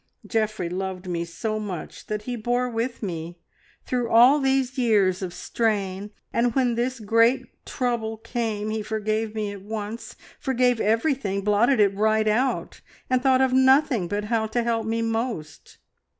[0.25, 3.37] Geoffrey loved me so much that he bore with me,
[3.85, 9.51] through all these years of strain, and when this great trouble came, he forgave me
[9.51, 14.63] at once, forgave everything, blotted it right out, and thought of nothing but how to
[14.63, 15.77] help me most.